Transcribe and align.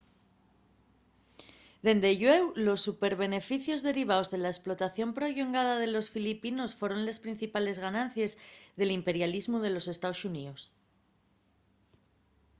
dende 1.87 2.11
llueu 2.19 2.45
los 2.67 2.83
superbeneficios 2.87 3.85
derivaos 3.89 4.27
de 4.33 4.39
la 4.43 4.53
esplotación 4.55 5.09
prollongada 5.17 5.75
de 5.81 5.89
los 5.95 6.11
filipinos 6.15 6.75
foron 6.79 7.01
les 7.07 7.21
principales 7.25 7.77
ganancies 7.85 8.31
del 8.79 8.95
imperialismu 8.99 9.57
de 9.61 9.71
los 9.75 9.85
estaos 9.93 10.19
xuníos 10.21 10.61